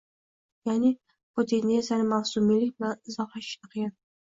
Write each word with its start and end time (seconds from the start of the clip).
Ya'ni, 0.69 0.89
bu 1.41 1.45
tendentsiyani 1.51 2.09
mavsumiylik 2.15 2.75
bilan 2.83 3.05
izohlash 3.13 3.55
juda 3.55 3.75
qiyin 3.79 3.97